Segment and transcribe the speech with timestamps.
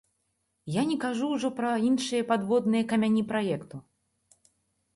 [0.75, 3.75] Я не кажу ўжо пра іншыя падводныя камяні праекту.